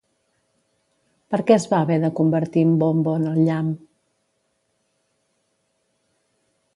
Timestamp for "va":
1.73-1.81